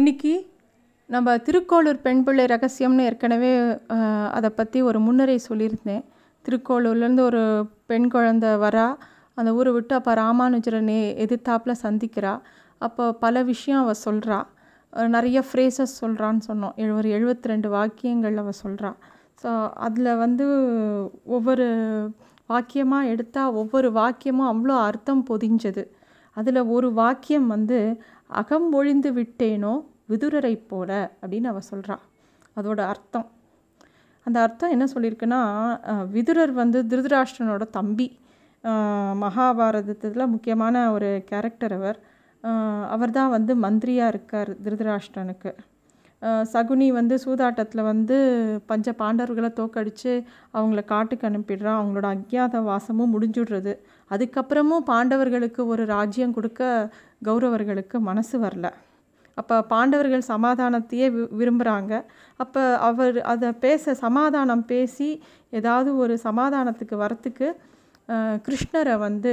இன்னைக்கு 0.00 0.50
நம்ம 1.06 1.36
திருக்கோளூர் 1.36 2.00
பெண் 2.00 2.24
பிள்ளை 2.24 2.44
ரகசியம்னு 2.44 2.98
ஏற்கனவே 2.98 3.78
அதை 4.30 4.50
பற்றி 4.50 4.82
ஒரு 4.82 5.00
முன்னுரை 5.00 5.40
சொல்லியிருந்தேன். 5.48 6.04
திருக்கோளூர்லேருந்து 6.44 7.20
ஒரு 7.20 7.68
பெண் 7.86 8.10
குழந்தை 8.10 8.48
வரா 8.48 8.96
அந்த 9.34 9.54
ஊரை 9.54 9.72
விட்டு 9.72 9.94
அப்போ 9.94 10.14
ராமானுஜரை 10.14 10.80
நே 10.80 11.26
எதிர்த்தாப்புல 11.26 11.74
சந்திக்கிறா. 11.82 12.40
அப்போ 12.78 13.12
பல 13.12 13.42
விஷயம் 13.42 13.80
அவள் 13.80 14.02
சொல்கிறா 14.04 14.42
நிறைய 15.08 15.44
ஃப்ரேசஸ் 15.52 15.94
சொல்கிறான்னு 16.00 16.40
சொன்னோம். 16.48 16.74
எழு- 16.76 16.96
ஒரு 16.96 17.08
எழுபத்தி 17.08 17.42
ரெண்டு 17.42 17.68
வாக்கியங்கள் 17.68 18.36
அவள் 18.36 18.60
சொல்கிறா 18.66 18.92
ஸோ 19.42 19.70
அதில் 19.70 20.16
வந்து 20.16 20.46
ஒவ்வொரு 21.24 21.66
வாக்கியமாக 22.48 23.04
எடுத்தால் 23.04 23.52
ஒவ்வொரு 23.52 23.92
வாக்கியமும் 23.92 24.50
அவ்வளோ 24.52 24.76
அர்த்தம் 24.82 25.26
பொதிஞ்சது. 25.30 25.86
அதில் 26.32 26.56
ஒரு 26.56 26.92
வாக்கியம் 26.92 27.46
வந்து 27.46 28.02
அகம் 28.38 28.68
ஒழிந்து 28.78 29.10
விட்டேனோ 29.18 29.74
விதுரரை 30.12 30.54
போல 30.72 30.90
அப்படின்னு 31.20 31.48
அவ 31.52 31.60
சொல்கிறாள் 31.70 32.04
அதோட 32.58 32.80
அர்த்தம். 32.92 33.26
அந்த 34.26 34.38
அர்த்தம் 34.46 34.74
என்ன 34.74 34.86
சொல்லியிருக்குன்னா 34.94 35.40
விதுரர் 36.16 36.52
வந்து 36.62 36.78
திருதராஷ்டிரனோட 36.90 37.64
தம்பி. 37.78 38.08
மகாபாரதத்தில் 39.22 40.32
முக்கியமான 40.34 40.74
ஒரு 40.94 41.10
கேரக்டர் 41.30 41.74
அவர். 41.78 41.98
அவர் 42.94 43.16
தான் 43.18 43.34
வந்து 43.36 43.52
மந்திரியாக 43.64 44.12
இருக்கார் 44.12 44.50
திருதராஷ்டிரனுக்கு 44.64 45.50
சகுனி 46.52 46.86
வந்து 46.98 47.14
சூதாட்டத்தில் 47.24 47.88
வந்து 47.90 48.16
பஞ்ச 48.70 48.92
பாண்டவர்களை 48.98 49.50
தோக்கடித்து 49.60 50.12
அவங்கள 50.56 50.80
காட்டுக்கு 50.92 51.28
அனுப்பிடுறான் 51.28 51.78
அவங்களோட 51.80 52.08
அக்ஞாத 52.16 52.60
வாசமும் 52.68 53.12
முடிஞ்சுடுறது. 53.14 53.72
அதுக்கப்புறமும் 54.10 54.86
பாண்டவர்களுக்கு 54.90 55.62
ஒரு 55.72 55.82
ராஜ்யம் 55.94 56.36
கொடுக்க 56.38 56.62
கௌரவர்களுக்கு 57.28 57.96
மனசு 58.10 58.36
வரல. 58.44 58.68
அப்போ 59.36 59.56
பாண்டவர்கள் 59.72 60.30
சமாதானத்தையே 60.32 61.06
வி 61.14 61.22
விரும்புகிறாங்க 61.40 61.92
அப்போ 62.40 62.62
அவர் 62.88 63.18
அதை 63.32 63.48
பேச 63.64 63.94
சமாதானம் 64.04 64.64
பேசி 64.72 65.08
ஏதாவது 65.58 65.90
ஒரு 66.02 66.14
சமாதானத்துக்கு 66.26 66.96
வரத்துக்கு 67.04 67.48
கிருஷ்ணரை 68.46 68.94
வந்து 69.06 69.32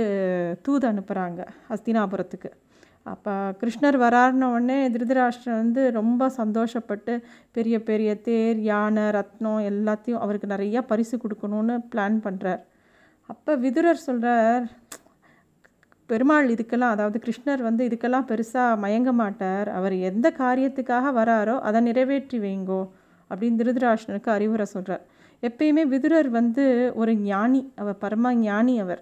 தூது 0.65 0.85
அனுப்புகிறாங்க 0.91 1.41
ஹஸ்தினாபுரத்துக்கு. 1.71 2.49
அப்போ 3.05 3.33
கிருஷ்ணர் 3.61 3.97
வராருன 4.05 4.47
உடனே 4.53 4.77
திருதராஷ்டிரன் 4.93 5.61
வந்து 5.63 5.83
ரொம்ப 5.99 6.23
சந்தோஷப்பட்டு 6.39 7.13
பெரிய 7.57 7.75
பெரிய 7.89 8.09
தேர் 8.27 8.59
யானை 8.71 9.05
ரத்னம் 9.17 9.61
எல்லாத்தையும் 9.71 10.23
அவருக்கு 10.23 10.47
நிறையா 10.55 10.81
பரிசு 10.91 11.15
கொடுக்கணும்னு 11.17 11.77
பிளான் 11.91 12.17
பண்ணுறார் 12.25 12.63
அப்போ 13.29 13.51
விதுரர் 13.63 14.05
சொல்கிறார் 14.07 14.65
பெருமாள் 16.09 16.51
இதுக்கெல்லாம் 16.53 16.93
அதாவது 16.95 17.17
கிருஷ்ணர் 17.25 17.61
வந்து 17.67 17.81
இதுக்கெல்லாம் 17.87 18.27
பெருசாக 18.29 18.79
மயங்க 18.83 19.11
மாட்டார். 19.21 19.69
அவர் 19.77 19.95
எந்த 20.09 20.27
காரியத்துக்காக 20.41 21.11
வராரோ 21.19 21.55
அதை 21.67 21.79
நிறைவேற்றி 21.87 22.37
வைங்கோ 22.45 22.81
அப்படின்னு 23.31 23.59
திருதராஷ்டனுக்கு 23.61 24.29
அறிவுரை 24.35 24.65
சொல்கிறார் 24.75 25.03
எப்பயுமே 25.43 25.83
விதுரர் 25.93 26.29
வந்து 26.37 26.65
ஒரு 27.01 27.13
ஞானி 27.29 27.61
அவர் 27.81 27.97
பரம 28.03 28.33
ஞானி 28.45 28.75
அவர். 28.83 29.01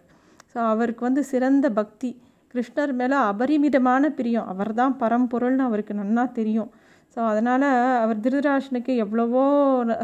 ஸோ 0.51 0.57
அவருக்கு 0.71 1.03
வந்து 1.07 1.21
சிறந்த 1.31 1.67
பக்தி. 1.79 2.09
கிருஷ்ணர் 2.53 2.93
மேலே 3.01 3.17
அபரிமிதமான 3.31 4.09
பிரியம். 4.17 4.47
அவர் 4.53 4.71
தான் 4.81 4.95
பரம்பொருள்னு 5.03 5.63
அவருக்கு 5.69 5.93
நன்னா 6.01 6.23
தெரியும். 6.39 6.69
ஸோ 7.13 7.19
அதனால் 7.31 7.67
அவர் 8.03 8.23
திருதராஷனுக்கு 8.25 8.93
எவ்வளவோ 9.05 9.43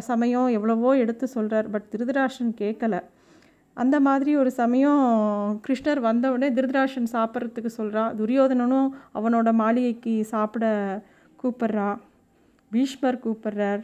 சமயம் 0.09 0.50
எவ்வளவோ 0.58 0.91
எடுத்து 1.03 1.25
சொல்கிறார் 1.35 1.67
பட் 1.73 1.88
திருதராஷன் 1.94 2.52
கேட்கல 2.61 2.95
அந்த 3.77 4.00
மாதிரி 4.00 4.31
ஒரு 4.36 4.52
சமயம் 4.52 5.03
கிருஷ்ணர் 5.66 6.00
வந்தவுடனே 6.08 6.50
திருதராஷன் 6.58 7.08
சாப்பிட்றதுக்கு 7.16 7.72
சொல்கிறா 7.78 8.03
துரியோதனனும் 8.19 8.89
அவனோட 9.17 9.52
மாளிகைக்கு 9.61 10.13
சாப்பிட 10.33 10.66
கூப்பிட்றா 11.44 11.89
பீஷ்மர் 12.72 13.23
கூப்பிட்றார் 13.25 13.83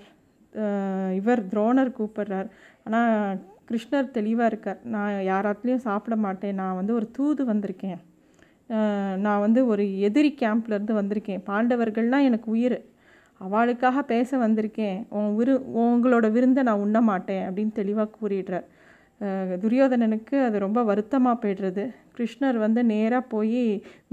இவர் 1.20 1.42
துரோணர் 1.54 1.98
கூப்பிட்றார். 1.98 2.48
ஆனால் 2.86 3.40
கிருஷ்ணர் 3.70 4.14
தெளிவாக 4.18 4.50
இருக்கார். 4.52 4.80
நான் 4.94 5.14
யாராத்துலேயும் 5.32 5.86
சாப்பிட 5.88 6.16
மாட்டேன். 6.26 6.56
நான் 6.62 6.78
வந்து 6.80 6.94
ஒரு 7.00 7.08
தூது 7.18 7.44
வந்திருக்கேன். 7.46 8.00
நான் 9.26 9.44
வந்து 9.46 9.60
ஒரு 9.72 9.84
எதிரி 10.08 10.32
கேம்ப்லேருந்து 10.42 10.96
வந்திருக்கேன். 11.02 11.44
பாண்டவர்கள்லாம் 11.50 12.28
எனக்கு 12.30 12.48
உயிர். 12.56 12.78
அவளுக்காக 13.42 14.02
பேச 14.14 14.38
வந்திருக்கேன். 14.46 14.98
உன் 15.18 15.36
விரு 15.36 15.54
உங்களோட 15.84 16.28
விருந்தை 16.36 16.62
நான் 16.70 16.84
உண்ண 16.86 17.02
மாட்டேன் 17.02 17.44
அப்படின்னு 17.48 17.74
தெளிவாக 17.82 18.16
கூறிடுறார். 18.20 18.68
துரியோதனனுக்கு 19.62 20.36
அது 20.48 20.58
ரொம்ப 20.66 20.80
வருத்தமாக 20.90 21.36
போய்டுறது. 21.44 21.84
கிருஷ்ணர் 22.18 22.58
வந்து 22.66 22.82
நேராக 22.92 23.24
போய் 23.34 23.64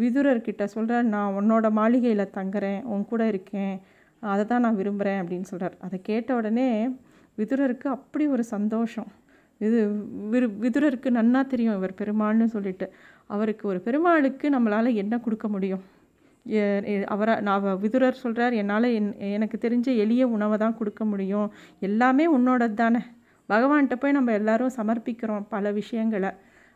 விதுரர்கிட்ட 0.02 0.64
சொல்கிறார் 0.74 1.06
நான் 1.14 1.34
உன்னோட 1.40 1.66
மாளிகையில் 1.78 2.32
தங்குறேன் 2.38 2.80
உன் 2.92 3.04
கூட 3.10 3.22
இருக்கேன் 3.32 3.74
அதை 4.22 4.44
தான் 4.52 4.64
நான் 4.66 4.78
விரும்புகிறேன் 4.80 5.20
அப்படின்னு 5.22 5.50
சொல்கிறார் 5.50 5.74
அதை 5.86 5.98
கேட்ட 6.10 6.30
உடனே 6.40 6.68
விதுரருக்கு 7.40 7.86
அப்படி 7.96 8.24
ஒரு 8.34 8.44
சந்தோஷம். 8.54 9.08
இது 9.60 9.78
விரு 10.32 10.46
விதுரருக்கு 10.64 11.08
நன்னா 11.18 11.40
தெரியும் 11.52 11.76
இவர் 11.78 11.98
பெருமாள்னு 12.00 12.46
சொல்லிட்டு. 12.54 12.86
அவருக்கு 13.34 13.64
ஒரு 13.72 13.78
பெருமாளுக்கு 13.86 14.46
நம்மளால் 14.56 14.98
என்ன 15.02 15.14
கொடுக்க 15.26 15.46
முடியும்? 15.54 15.82
அவரை 17.14 17.34
நான் 17.48 17.66
விதுரர் 17.84 18.22
சொல்கிறார் 18.22 18.54
என்னால் 18.62 18.88
என் 18.98 19.10
எனக்கு 19.36 19.58
தெரிஞ்ச 19.64 19.88
எளிய 20.04 20.24
உணவை 20.36 20.56
தான் 20.64 20.78
கொடுக்க 20.80 21.02
முடியும். 21.12 21.48
எல்லாமே 21.88 22.24
உன்னோடது 22.36 22.76
தானே. 22.82 23.02
பகவான்கிட்ட 23.48 23.94
போய் 23.94 24.12
நம்ம 24.12 24.32
எல்லாரும் 24.32 24.76
சமர்ப்பிக்கிறோம் 24.76 25.44
பல 25.48 25.72
விஷயங்களை. 25.72 26.30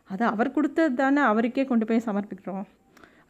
அது 0.05 0.25
அவர் 0.25 0.51
கொடுத்தது 0.51 0.95
தானே 0.95 1.21
அவருக்கே 1.21 1.65
கொண்டு 1.65 1.87
போய் 1.87 2.07
சமர்ப்பிக்கிறோம். 2.07 2.65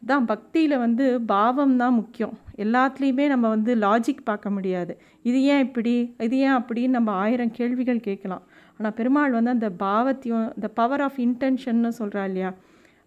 அதான் 0.03 0.25
பக்தியில் 0.25 0.77
வந்து 0.77 1.21
பாவம் 1.21 1.77
தான் 1.77 1.93
முக்கியம். 1.93 2.37
எல்லாத்துலேயுமே 2.57 3.27
நம்ம 3.27 3.47
வந்து 3.47 3.75
லாஜிக் 3.75 4.21
பார்க்க 4.23 4.49
முடியாது. 4.49 4.97
இது 5.21 5.43
ஏன் 5.43 5.59
இப்படி? 5.59 6.15
இது 6.19 6.37
ஏன் 6.37 6.57
அப்படின்னு 6.59 6.87
நம்ம 6.87 7.11
ஆயிரம் 7.11 7.51
கேள்விகள் 7.51 7.99
கேட்கலாம். 7.99 8.43
ஆனால் 8.77 8.93
பெருமாள் 8.93 9.31
வந்து 9.31 9.49
அந்த 9.49 9.69
பாவத்தையும் 9.69 10.55
இந்த 10.55 10.67
பவர் 10.67 11.01
ஆஃப் 11.01 11.17
இன்டென்ஷன்னு 11.17 11.91
சொல்கிறா 11.99 12.23
இல்லையா? 12.23 12.53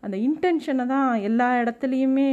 அந்த 0.01 0.17
இன்டென்ஷனை 0.17 0.87
தான் 0.87 1.15
எல்லா 1.21 1.55
இடத்துலையுமே 1.55 2.31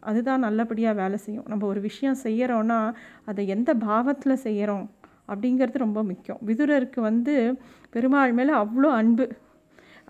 அதுதான் 0.00 0.38
நல்லபடியாக 0.38 1.00
வேலை 1.02 1.16
செய்யும். 1.16 1.46
நம்ம 1.48 1.66
ஒரு 1.66 1.80
விஷயம் 1.80 2.16
செய்கிறோன்னா 2.22 2.92
அதை 3.24 3.46
எந்த 3.46 3.74
பாவத்தில் 3.74 4.42
செய்கிறோம் 4.46 4.90
அப்படிங்கிறது 5.32 5.84
ரொம்ப 5.86 6.00
முக்கியம். 6.10 6.40
விதுரருக்கு 6.48 7.00
வந்து 7.10 7.34
பெருமாள் 7.94 8.36
மேலே 8.38 8.52
அவ்வளோ 8.62 8.90
அன்பு. 9.00 9.26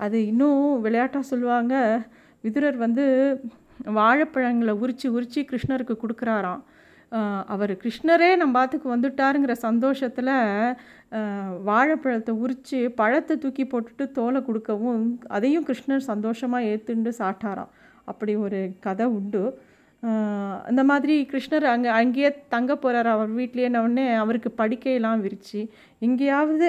அது 0.05 0.19
இன்னும் 0.31 0.65
விளையாட்டாக 0.85 1.31
சொல்லுவாங்க 1.33 1.75
விதுரர் 2.45 2.79
வந்து 2.87 3.05
வாழைப்பழங்களை 3.99 4.75
உரித்து 4.83 5.07
உரித்து 5.17 5.41
கிருஷ்ணருக்கு 5.51 5.95
கொடுக்குறாராம். 6.03 6.63
அவர் 7.55 7.73
கிருஷ்ணரே 7.83 8.29
நம்ம 8.41 8.55
பாத்துக்கு 8.59 8.89
வந்துட்டாருங்கிற 8.95 9.55
சந்தோஷத்தில் 9.67 10.33
வாழைப்பழத்தை 11.69 12.33
உரித்து 12.45 12.79
பழத்தை 13.01 13.35
தூக்கி 13.45 13.65
போட்டுட்டு 13.73 14.05
தோலை 14.19 14.41
கொடுக்கவும் 14.49 15.05
அதையும் 15.37 15.67
கிருஷ்ணர் 15.69 16.09
சந்தோஷமாக 16.11 16.69
ஏற்றுண்டு 16.73 17.13
சாட்டாராம். 17.21 17.73
அப்படி 18.11 18.33
ஒரு 18.47 18.61
கதை 18.87 19.07
உண்டு. 19.19 19.43
இந்த 20.71 20.83
மாதிரி 20.91 21.15
கிருஷ்ணர் 21.33 21.65
அங்கே 21.75 21.91
அங்கேயே 22.01 22.31
தங்க 22.55 22.73
போகிறார் 22.77 23.09
அவர் 23.15 23.31
வீட்லேயே. 23.39 23.69
அவருக்கு 24.23 24.51
படுக்கையெல்லாம் 24.61 25.23
விரித்து 25.25 25.61
எங்கேயாவது 26.07 26.67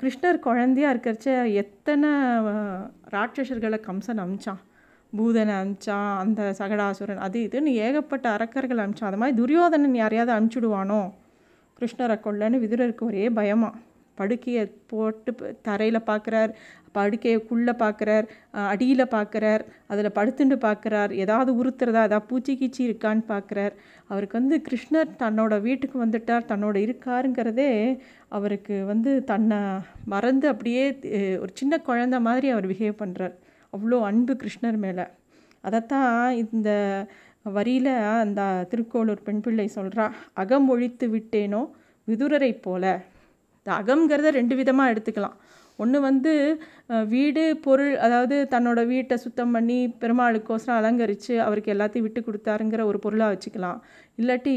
கிருஷ்ணர் 0.00 0.38
குழந்தையாக 0.46 0.92
இருக்கிறச்ச 0.94 1.28
எத்தனை 1.62 2.08
ஆஹ் 2.52 2.82
ராட்சசர்களை 3.14 3.78
கம்சன் 3.88 4.20
அமிச்சான். 4.24 4.60
பூதனை 5.12 5.54
அமிச்சான் 5.62 6.10
அந்த 6.22 6.40
சகடாசுரன் 6.58 7.24
அது 7.26 7.38
இதுன்னு 7.48 7.72
ஏகப்பட்ட 7.86 8.26
அரக்கர்கள் 8.36 8.82
அமிச்சான். 8.84 9.10
அது 9.10 9.20
மாதிரி 9.22 9.36
துரியோதனன் 9.40 10.00
யாரையாவது 10.02 10.34
அனுப்பிச்சுடுவானோ 10.36 11.00
கிருஷ்ணரை 11.78 12.16
கொள்ளன்னு 12.26 12.62
விதுரருக்கு 12.64 13.04
ஒரே 13.10 13.24
பயமாக 13.38 13.74
படுக்கையை 14.16 14.64
போட்டு 14.86 15.32
தரையில் 15.62 16.08
பார்க்குறார் 16.10 16.52
படுக்கைக்குள்ளே 16.94 17.72
பார்க்குறார் 17.82 18.26
அடியில் 18.66 19.12
பார்க்குறார் 19.14 19.62
அதில் 19.86 20.14
படுத்துண்டு 20.18 20.56
பார்க்குறார் 20.58 21.12
ஏதாவது 21.14 21.50
உறுத்துறதா 21.60 22.02
ஏதாவது 22.02 22.28
பூச்சி 22.28 22.52
கீச்சி 22.54 22.80
இருக்கான்னு 22.84 23.24
பார்க்குறார் 23.28 23.74
அவருக்கு 24.10 24.38
வந்து 24.40 24.58
கிருஷ்ணர் 24.68 25.10
தன்னோட 25.22 25.54
வீட்டுக்கு 25.60 25.98
வந்துட்டார் 26.04 26.48
தன்னோட 26.52 26.76
இருக்காருங்கிறதே 26.86 27.70
அவருக்கு 28.28 28.76
வந்து 28.84 29.12
தன்னை 29.24 29.60
மறந்து 30.04 30.48
அப்படியே 30.48 30.84
ஒரு 31.42 31.52
சின்ன 31.54 31.78
குழந்தை 31.88 32.20
மாதிரி 32.20 32.48
அவர் 32.50 32.70
பிஹேவ் 32.72 33.00
பண்ணுறார் 33.02 33.36
அவ்வளோ 33.72 33.98
அன்பு 34.02 34.34
கிருஷ்ணர் 34.42 34.78
மேலே. 34.78 35.06
அதைத்தான் 35.64 36.12
இந்த 36.42 36.70
வரியில் 37.56 37.92
அந்த 38.22 38.42
திருக்கோளூர் 38.70 39.26
பெண் 39.26 39.42
பிள்ளை 39.44 39.66
சொல்கிறா 39.74 40.06
அகம் 40.34 40.68
ஒழித்து 40.68 41.06
விட்டேனோ 41.08 41.60
விதுரரை 42.08 42.52
போல. 42.58 42.84
இந்த 43.66 43.76
அகம்ங்கிறத 43.82 44.28
ரெண்டு 44.36 44.54
விதமாக 44.58 44.90
எடுத்துக்கலாம். 44.92 45.36
ஒன்று 45.82 45.98
வந்து 46.08 46.32
வீடு 47.14 47.42
பொருள் 47.64 47.94
அதாவது 48.06 48.36
தன்னோட 48.52 48.80
வீட்டை 48.90 49.16
சுத்தம் 49.22 49.54
பண்ணி 49.54 49.78
பெருமாளுக்கோசரம் 50.02 50.78
அலங்கரித்து 50.80 51.34
அவருக்கு 51.46 51.72
எல்லாத்தையும் 51.74 52.06
விட்டு 52.06 52.20
கொடுத்தாருங்கிற 52.26 52.82
ஒரு 52.90 52.98
பொருளாக 53.04 53.32
வச்சுக்கலாம். 53.34 53.78
இல்லாட்டி 54.20 54.54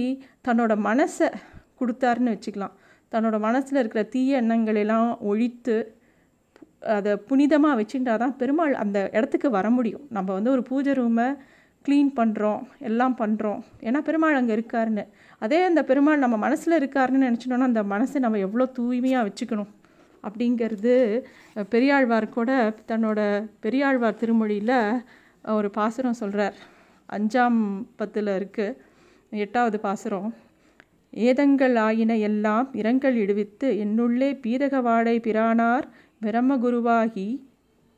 தன்னோட 0.47 0.75
மனசை 0.89 1.29
கொடுத்தாருன்னு 1.79 2.35
வச்சுக்கலாம். 2.35 2.75
தன்னோட 3.13 3.39
மனசில் 3.47 3.81
இருக்கிற 3.81 4.03
தீய 4.15 4.41
எண்ணங்களெல்லாம் 4.43 5.09
ஒழித்து 5.31 5.77
அதை 6.97 7.13
புனிதமாக 7.29 7.79
வச்சுட்டா 7.81 8.13
தான் 8.23 8.37
பெருமாள் 8.41 8.75
அந்த 8.83 8.99
இடத்துக்கு 9.17 9.49
வர 9.57 9.67
முடியும். 9.77 10.05
நம்ம 10.17 10.29
வந்து 10.37 10.53
ஒரு 10.55 10.63
பூஜை 10.69 10.93
ரூமை 11.01 11.27
க்ளீன் 11.85 12.11
பண்ணுறோம் 12.19 12.61
எல்லாம் 12.79 13.15
பண்ணுறோம் 13.21 13.59
ஏன்னா 13.87 13.99
பெருமாள் 14.07 14.39
அங்கே 14.39 14.55
இருக்காருன்னு. 14.55 15.03
அதே 15.41 15.59
அந்த 15.63 15.81
பெருமாள் 15.83 16.23
நம்ம 16.23 16.37
மனசில் 16.37 16.79
இருக்காருன்னு 16.79 17.27
நினச்சினோன்னா 17.27 17.69
அந்த 17.71 17.83
மனசை 17.93 18.19
நம்ம 18.19 18.39
எவ்வளோ 18.47 18.65
தூய்மையாக 18.77 19.27
வச்சுக்கணும் 19.27 19.71
அப்படிங்கிறது 20.23 20.93
பெரியாழ்வார் 21.69 22.27
கூட 22.29 22.51
தன்னோட 22.87 23.19
பெரியாழ்வார் 23.59 24.19
திருமொழியில் 24.21 24.77
ஒரு 25.57 25.69
பாசுரம் 25.69 26.19
சொல்கிறார் 26.21 26.57
அஞ்சாம் 27.09 27.59
பத்தில் 27.95 28.31
இருக்குது 28.39 28.77
எட்டாவது 29.31 29.79
பாசுரம். 29.79 30.29
ஏதங்கள் 31.13 31.75
ஆயின 31.85 32.17
எல்லாம் 32.29 32.67
இரங்கல் 32.73 33.15
இடுவித்து 33.15 33.67
என்னுள்ளே 33.83 34.29
பீதகவாடை 34.43 35.15
பிரானார் 35.27 35.85
பிரம்மகுருவாகி 36.25 37.29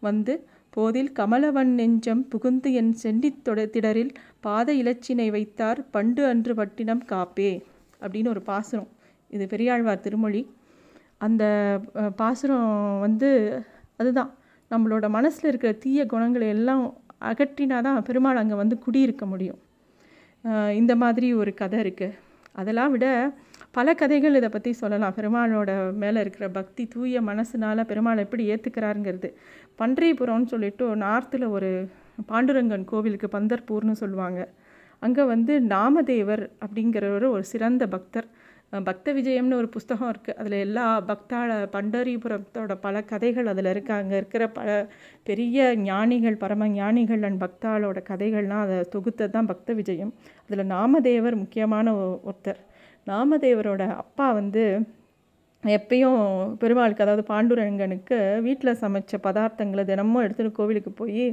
வந்து 0.02 0.34
போதில் 0.76 1.12
கமலவன் 1.20 1.72
நெஞ்சம் 1.80 2.24
புகுந்து 2.32 2.70
என் 2.80 2.92
செண்டித் 3.04 3.42
திடரில் 3.76 4.14
பாத 4.46 4.74
இலச்சினை 4.82 5.28
வைத்தார் 5.36 5.80
பண்டு 5.96 6.22
அன்று 6.32 6.54
பட்டினம் 6.60 7.04
காப்பே 7.12 7.52
அப்படின்னு 8.04 8.32
ஒரு 8.36 8.42
பாசுரம். 8.52 8.90
இது 9.36 9.46
பெரியாழ்வார் 9.54 10.06
திருமொழி. 10.06 10.42
அந்த 11.26 11.44
பாசுரம் 12.22 12.70
வந்து 13.06 13.30
அதுதான். 14.02 14.32
நம்மளோட 14.72 15.06
மனசில் 15.18 15.50
இருக்கிற 15.50 15.72
தீய 15.84 16.02
குணங்களை 16.14 16.48
எல்லாம் 16.56 16.84
அகற்றினா 17.30 17.80
தான் 17.88 18.00
பெருமாள் 18.08 18.42
அங்கே 18.42 18.56
வந்து 18.62 18.76
குடியிருக்க 18.86 19.24
முடியும். 19.34 19.60
இந்த 20.80 20.94
மாதிரி 21.04 21.28
ஒரு 21.42 21.52
கதை 21.62 21.80
இருக்குது 21.84 22.18
அதெல்லாம் 22.62 22.94
விட 22.94 23.08
பல 23.78 23.94
கதைகள் 24.02 24.38
இதை 24.40 24.50
பற்றி 24.54 24.72
சொல்லலாம். 24.82 25.16
பெருமாளோட 25.18 25.72
மேலே 26.04 26.20
இருக்கிற 26.24 26.46
பக்தி 26.60 26.84
தூய 26.94 27.22
மனசுனால் 27.30 27.90
பெருமாள் 27.92 28.24
எப்படி 28.26 28.44
ஏற்றுக்கிறாருங்கிறது 28.54 29.30
பன்றிபுரம்னு 29.82 30.52
சொல்லிட்டு 30.54 30.86
நார்த்தில் 31.06 31.46
ஒரு 31.56 31.70
பாண்டுரங்கன் 32.32 32.90
கோவிலுக்கு 32.92 33.28
பந்தர்பூர்னு 33.38 33.96
சொல்லுவாங்க. 34.04 34.40
அங்கே 35.06 35.24
வந்து 35.34 35.54
நாமதேவர் 35.76 36.44
அப்படிங்கிறவர் 36.64 37.26
ஒரு 37.36 37.44
சிறந்த 37.52 37.84
பக்தர். 37.96 38.28
பக்த 38.88 39.14
விஜயம்னு 39.18 39.58
ஒரு 39.62 39.68
புஸ்தகம் 39.76 40.10
இருக்குது 40.12 40.38
அதில் 40.42 40.56
எல்லா 40.66 40.86
பக்தாள 41.10 41.50
பண்டரிபுரத்தோட 41.74 42.74
பல 42.86 43.02
கதைகள் 43.10 43.50
அதில் 43.54 43.70
இருக்குது 43.72 44.00
அங்கே 44.02 44.16
இருக்கிற 44.22 44.44
பல 44.58 44.70
பெரிய 45.30 45.66
ஞானிகள் 45.90 46.38
பரம 46.44 46.68
ஞானிகள் 46.78 47.24
அண்ட் 47.30 47.42
பக்தாளோட 47.46 48.02
கதைகள்லாம் 48.12 48.64
அதை 48.66 48.78
தொகுத்தது 48.96 49.34
தான் 49.38 49.50
பக்த 49.52 49.74
விஜயம். 49.80 50.14
அதில் 50.46 50.72
நாமதேவர் 50.76 51.38
முக்கியமான 51.44 51.96
ஒருத்தர். 52.30 52.62
நாமதேவரோட 53.08 53.84
அப்பா 54.02 54.28
வந்து 54.40 54.64
எப்பயும் 55.64 56.22
பெருமாளுக்கு 56.62 57.04
அதாவது 57.06 57.24
பாண்டுரங்கனுக்கு 57.32 58.18
வீட்டில் 58.48 58.80
சமைச்ச 58.84 59.18
பதார்த்தங்களை 59.26 59.84
தினமும் 59.90 60.24
எடுத்துகிட்டு 60.26 60.58
கோவிலுக்கு 60.60 60.92
போய் 61.02 61.26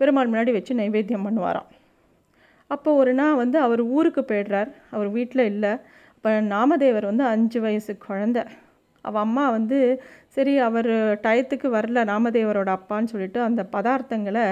பெருமாள் 0.00 0.30
முன்னாடி 0.30 0.52
வச்சு 0.54 0.72
நைவேத்தியம் 0.80 1.26
பண்ணுவாராம். 1.26 1.68
அப்போ 2.70 2.90
ஒரு 3.00 3.12
நாள் 3.20 3.40
வந்து 3.42 3.56
அவர் 3.66 3.82
ஊருக்கு 3.96 4.22
போயிடுறார். 4.30 4.70
அவர் 4.94 5.08
வீட்டில் 5.16 5.50
இல்லை. 5.52 5.72
இப்போ 6.16 6.30
நாமதேவர் 6.54 7.06
வந்து 7.10 7.24
அஞ்சு 7.32 7.58
வயசு 7.66 7.92
குழந்த. 8.06 8.38
அவள் 9.04 9.24
அம்மா 9.26 9.44
வந்து 9.56 9.78
சரி 10.36 10.52
அவர் 10.66 10.90
டயத்துக்கு 11.24 11.68
வரல 11.76 12.02
நாமதேவரோட 12.12 12.70
அப்பான்னு 12.78 13.12
சொல்லிட்டு 13.12 13.40
அந்த 13.48 13.62
பதார்த்தங்களை 13.74 14.44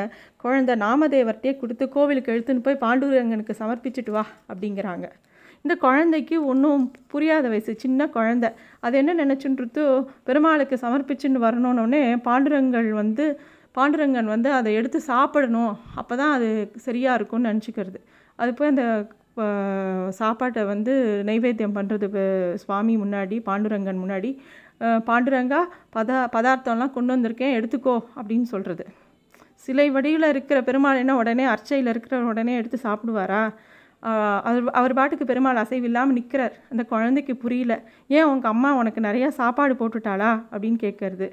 குழந்த 0.42 0.72
நாமதேவர்கிட்டே 0.84 1.52
கொடுத்து 1.62 1.84
கோவிலுக்கு 1.96 2.32
எழுத்துன்னு 2.34 2.66
போய் 2.66 2.82
பாண்டுரங்கனுக்கு 2.84 3.54
சமர்ப்பிச்சுட்டு 3.62 4.14
வா 4.16 4.24
அப்படிங்கிறாங்க. 4.50 5.08
இந்த 5.64 5.74
குழந்தைக்கு 5.86 6.36
ஒன்றும் 6.52 6.84
புரியாத 7.12 7.44
வயசு 7.52 7.72
சின்ன 7.84 8.06
குழந்த. 8.16 8.46
அது 8.84 8.94
என்ன 9.00 9.12
நினச்சுன்றது 9.22 9.82
பெருமாளுக்கு 10.28 10.76
சமர்ப்பிச்சுன்னு 10.84 11.44
வரணுன்னொடனே 11.46 12.02
பாண்டுரங்கள் 12.28 12.88
வந்து 13.02 13.26
பாண்டுரங்கன் 13.76 14.32
வந்து 14.34 14.48
அதை 14.58 14.70
எடுத்து 14.78 14.98
சாப்பிடணும். 15.12 15.74
அப்போ 16.00 16.14
தான் 16.22 16.32
அது 16.36 16.48
சரியாக 16.86 17.18
இருக்கும்னு 17.18 17.50
நினச்சிக்கிறது. 17.50 18.00
அது 18.38 18.50
போய் 18.58 18.72
அந்த 18.72 18.84
சாப்பாட்டை 20.20 20.62
வந்து 20.72 20.94
நைவேத்தியம் 21.28 21.76
பண்ணுறது 21.78 22.08
சுவாமி 22.62 22.94
முன்னாடி 23.04 23.36
பாண்டுரங்கன் 23.48 24.02
முன்னாடி 24.04 24.30
பாண்டுரங்கா 25.08 25.60
பதா 25.96 26.18
பதார்த்தம்லாம் 26.34 26.94
கொண்டு 26.96 27.12
வந்திருக்கேன் 27.14 27.56
எடுத்துக்கோ 27.58 27.94
அப்படின்னு 28.18 28.46
சொல்கிறது 28.54 28.84
சிலை 29.64 29.86
வடிவில் 29.96 30.32
இருக்கிற 30.32 30.58
பெருமாள் 30.68 31.00
என்ன 31.02 31.12
உடனே 31.20 31.44
அர்ச்சையில் 31.54 31.90
இருக்கிற 31.92 32.16
உடனே 32.32 32.54
எடுத்து 32.60 32.78
சாப்பிடுவாரா? 32.86 33.42
அவர் 34.48 34.64
அவர் 34.70 34.94
பாட்டுக்கு 34.94 35.24
பெருமாள் 35.24 35.56
அசைவில்லாமல் 35.56 36.16
நிற்கிறார் 36.18 36.54
அந்த 36.70 36.82
குழந்தைக்கு 36.84 37.36
புரியல. 37.36 37.74
ஏன் 38.08 38.24
உங்கள் 38.24 38.50
அம்மா 38.50 38.70
உனக்கு 38.74 39.00
நிறையா 39.00 39.28
சாப்பாடு 39.40 39.74
போட்டுட்டாளா? 39.74 40.30
அப்படின்னு 40.52 40.78
கேட்கறது. 40.86 41.28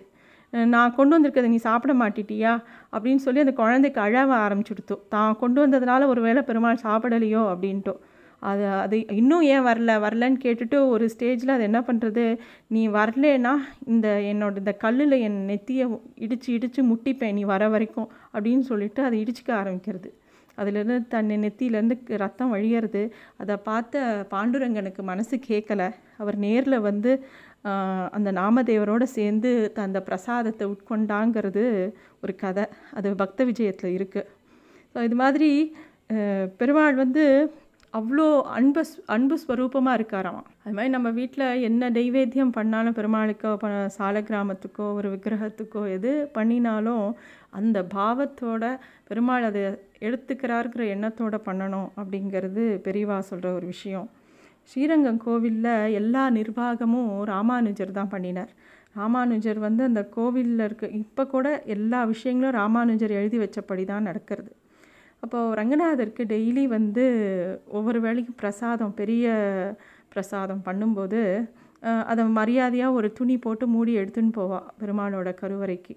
நான் 0.54 0.96
கொண்டு 0.96 1.14
வந்திருக்கிறத 1.16 1.48
நீ 1.48 1.56
சாப்பிட 1.56 1.94
மாட்டிட்டியா? 1.94 2.54
அப்படின்னு 2.94 3.24
சொல்லி 3.26 3.40
அந்த 3.40 3.54
குழந்தைக்கு 3.54 4.02
அழவ 4.02 4.32
ஆரம்பிச்சுடுத்து. 4.48 4.96
தான் 5.10 5.38
கொண்டு 5.38 5.68
வந்ததுனால 5.68 6.06
ஒரு 6.06 6.22
வேளை 6.22 6.42
பெருமாள் 6.42 6.84
சாப்பிடலையோ? 6.84 7.44
அப்படின்ட்டோ. 7.54 7.96
அது 8.42 8.66
அது 8.84 8.98
இன்னும் 9.12 9.42
ஏன் 9.54 9.66
வரல? 9.66 9.94
வரலன்னு 10.06 10.40
கேட்டுட்டு 10.44 10.78
ஒரு 10.88 11.10
ஸ்டேஜில் 11.14 11.54
அது 11.56 11.64
என்ன 11.64 11.80
பண்ணுறது 11.80 12.24
நீ 12.68 12.88
வரலன்னா 12.88 13.54
இந்த 13.86 14.08
என்னோட 14.32 14.58
இந்த 14.58 14.74
கல்லில் 14.74 15.16
என் 15.28 15.40
நெத்தியை 15.50 15.86
இடித்து 16.16 16.54
இடித்து 16.54 16.84
முட்டிப்பேன் 16.84 17.34
நீ 17.34 17.44
வர 17.44 17.70
வரைக்கும். 17.70 18.10
அப்படின்னு 18.34 18.66
சொல்லிட்டு 18.72 19.04
அதை 19.04 19.18
இடிச்சிக்க 19.24 19.52
ஆரம்பிக்கிறது. 19.62 20.12
அதுலேருந்து 20.62 20.98
தன் 21.14 21.30
நெத்தியிலேருந்து 21.44 21.96
ரத்தம் 22.24 22.54
வழியறது. 22.56 23.04
அதை 23.42 23.56
பார்த்த 23.70 24.04
பாண்டுரங்கனுக்கு 24.34 25.04
மனசு 25.12 25.36
கேட்கல 25.50 25.84
அவர் 26.22 26.38
நேரில் 26.46 26.86
வந்து 26.90 27.12
அந்த 28.18 28.30
நாமதேவரோடு 28.40 29.06
சேர்ந்து 29.18 29.50
அந்த 29.86 30.00
பிரசாதத்தை 30.10 30.66
உட்கொண்டாங்கிறது 30.74 31.64
ஒரு 32.24 32.34
கதை. 32.44 32.66
அது 32.98 33.08
பக்த 33.24 33.46
விஜயத்தில் 33.50 33.96
இருக்குது 33.98 34.30
ஸோ 34.94 35.00
இது 35.08 35.16
மாதிரி 35.24 35.50
பெருமாள் 36.60 36.96
வந்து 37.04 37.24
அவ்வளோ 37.98 38.26
அன்பு 38.58 38.82
அன்பு 39.14 39.36
ஸ்வரூபமாக 39.44 39.98
இருக்காராம். 39.98 40.44
அது 40.64 40.74
மாதிரி 40.78 40.92
நம்ம 40.96 41.10
வீட்டில் 41.20 41.46
என்ன 41.70 41.90
தெய்வேத்தியம் 41.98 42.54
பண்ணாலும் 42.58 42.96
பெருமாளுக்கோ 42.98 43.52
ப 43.64 43.70
சால 43.96 44.22
கிராமத்துக்கோ 44.28 44.88
ஒரு 44.98 45.08
விக்கிரகத்துக்கோ 45.14 45.82
எது 45.96 46.12
பண்ணினாலும் 46.36 47.08
அந்த 47.60 47.78
பாவத்தோட 47.96 48.64
பெருமாள் 49.10 49.48
அதை 49.50 49.64
எடுத்துக்கிறாருங்கிற 50.08 50.86
எண்ணத்தோட 50.96 51.40
பண்ணணும் 51.48 51.90
அப்படிங்கிறது 52.00 52.66
பெரியவா 52.88 53.18
சொல்கிற 53.32 53.50
ஒரு 53.60 53.68
விஷயம். 53.74 54.08
ஸ்ரீரங்கம் 54.72 55.22
கோவிலில் 55.26 55.74
எல்லா 56.02 56.24
நிர்வாகமும் 56.40 57.12
ராமானுஜர் 57.34 57.98
தான் 58.00 58.14
பண்ணினார். 58.16 58.54
ராமானுஜர் 59.00 59.60
வந்து 59.68 59.84
அந்த 59.90 60.02
கோவிலில் 60.18 60.66
இருக்க 60.68 60.86
இப்போ 61.04 61.24
கூட 61.36 61.48
எல்லா 61.78 62.00
விஷயங்களும் 62.14 62.58
ராமானுஜர் 62.62 63.18
எழுதி 63.20 63.38
வச்சபடி 63.44 63.84
தான் 63.94 64.08
நடக்கிறது. 64.10 64.52
அப்போது 65.24 65.56
ரங்கநாதருக்கு 65.60 66.24
டெய்லி 66.34 66.64
வந்து 66.78 67.06
ஒவ்வொரு 67.78 68.00
வேளைக்கும் 68.06 68.40
பிரசாதம் 68.42 68.94
பெரிய 69.00 69.26
பிரசாதம் 70.14 70.66
பண்ணும்போது 70.68 71.22
அதை 72.12 72.24
மரியாதையாக 72.38 72.98
ஒரு 73.00 73.08
துணி 73.18 73.36
போட்டு 73.44 73.66
மூடி 73.74 73.92
எடுத்துன்னு 74.00 74.32
போவாள் 74.38 74.70
பெருமானோட 74.82 75.30
கருவறைக்கு. 75.42 75.94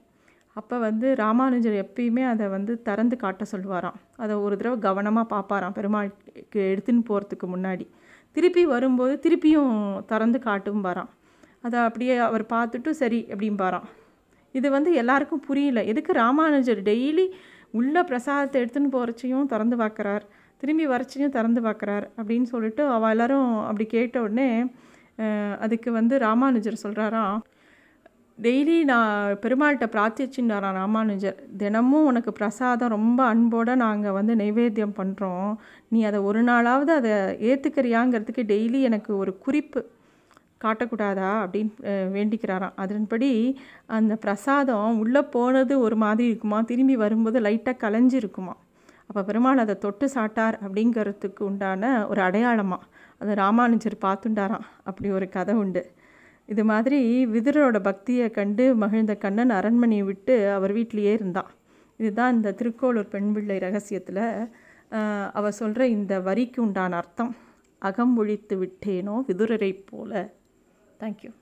அப்போ 0.56 0.76
வந்து 0.86 1.06
ராமானுஜர் 1.22 1.76
எப்பயுமே 1.84 2.24
அதை 2.32 2.46
வந்து 2.54 2.72
திறந்து 2.88 3.16
காட்ட 3.22 3.42
சொல்லுவாராம். 3.52 3.98
அதை 4.22 4.34
ஒரு 4.44 4.54
தடவை 4.60 4.76
கவனமாக 4.86 5.26
பார்ப்பாராம் 5.32 5.76
பெருமாளுக்கு 5.78 6.60
எடுத்துன்னு 6.72 7.02
போகிறதுக்கு 7.10 7.46
முன்னாடி. 7.54 7.86
திருப்பி 8.36 8.62
வரும்போது 8.74 9.14
திருப்பியும் 9.24 9.72
திறந்து 10.10 10.38
காட்டும் 10.48 10.84
பாராம் 10.86 11.10
அதை 11.66 11.78
அப்படியே 11.88 12.14
அவர் 12.28 12.44
பார்த்துட்டு 12.54 12.90
சரி 13.00 13.20
அப்படிம்பாராம். 13.32 13.88
இது 14.54 14.68
வந்து 14.76 14.90
எல்லாருக்கும் 15.00 15.44
புரியல. 15.48 15.80
எதுக்கு 15.90 16.12
ராமானுஜர் 16.22 16.80
டெய்லி 16.90 17.26
உள்ளே 17.78 18.02
பிரசாதத்தை 18.10 18.56
எடுத்துன்னு 18.62 18.94
போகிறச்சியும் 18.96 19.50
திறந்து 19.52 19.76
பார்க்குறார். 19.82 20.24
திரும்பி 20.62 20.84
வரச்சையும் 20.88 21.34
திறந்து 21.36 21.60
பார்க்குறார் 21.60 22.04
அப்படின்னு 22.18 22.48
சொல்லிட்டு 22.54 22.82
அவள் 22.96 23.12
எல்லோரும் 23.14 23.52
அப்படி 23.68 23.86
கேட்ட 23.94 24.16
உடனே 24.26 24.48
அதுக்கு 25.64 25.90
வந்து 25.98 26.14
ராமானுஜர் 26.26 26.82
சொல்கிறாராம் 26.84 27.40
டெய்லி 28.38 28.76
நான் 28.90 29.38
பெருமாள்கிட்ட 29.42 29.86
பிரார்த்திச்சுன்னாராம் 29.94 30.78
ராமானுஜர். 30.80 31.36
தினமும் 31.62 32.06
உனக்கு 32.10 32.30
பிரசாதம் 32.38 32.94
ரொம்ப 32.96 33.20
அன்போடு 33.32 33.72
நாங்கள் 33.82 34.16
வந்து 34.18 34.34
நைவேத்தியம் 34.42 34.96
பண்ணுறோம் 35.00 35.50
நீ 35.88 35.98
அதை 36.10 36.20
ஒரு 36.28 36.42
நாளாவது 36.50 36.92
அதை 37.00 37.12
ஏற்றுக்கிறியாங்கிறதுக்கு 37.50 38.44
டெய்லி 38.52 38.80
எனக்கு 38.90 39.12
ஒரு 39.22 39.34
குறிப்பு 39.46 39.82
காட்டக்கூடாதா 40.64 41.30
அப்படின்னு 41.44 41.92
வேண்டிக்கிறாராம். 42.16 42.76
அதன்படி 42.84 43.30
அந்த 43.98 44.14
பிரசாதம் 44.24 44.98
உள்ளே 45.04 45.22
போனது 45.36 45.74
ஒரு 45.86 45.96
மாதிரி 46.04 46.28
இருக்குமா? 46.30 46.60
திரும்பி 46.70 46.96
வரும்போது 47.04 47.40
லைட்டாக 47.46 47.82
கலைஞ்சி 47.84 48.18
இருக்குமா 48.22 48.54
அப்போ 49.08 49.22
பெருமாள் 49.28 49.62
அதை 49.62 49.74
தொட்டு 49.84 50.06
சாட்டார் 50.14 50.56
அப்படிங்கிறதுக்கு 50.64 51.42
உண்டான 51.48 51.90
ஒரு 52.10 52.20
அடையாளமாக 52.26 52.86
அதை 53.20 53.32
ராமானுஜர் 53.40 53.96
பார்த்துண்டாராம். 54.04 54.66
அப்படி 54.88 55.08
ஒரு 55.18 55.26
கதை 55.34 55.54
உண்டு. 55.62 55.82
இது 56.48 56.62
மாதிரி 56.70 57.00
விதுரோட 57.34 57.76
பக்தியை 57.88 58.26
கண்டு 58.38 58.64
மகிழ்ந்த 58.82 59.14
கண்ணன் 59.24 59.52
அரண்மனையை 59.58 60.04
விட்டு 60.10 60.36
அவர் 60.56 60.72
வீட்டிலையே 60.78 61.12
இருந்தான். 61.18 61.50
இதுதான் 62.00 62.34
இந்த 62.36 62.54
திருக்கோளூர் 62.60 63.12
பெண் 63.14 63.30
பிள்ளை 63.34 63.56
ரகசியத்தில் 63.66 64.24
அவர் 65.38 65.58
சொல்கிற 65.60 65.82
இந்த 65.96 66.14
வரிக்கு 66.28 66.60
உண்டான 66.66 66.96
அர்த்தம். 67.02 67.32
அகம் 67.82 68.14
ஒழித்து 68.22 68.56
விட்டேனோ 68.62 69.14
விதுரரை 69.28 69.72
போல 69.90 70.12
Thank 71.02 71.24
you. 71.24 71.32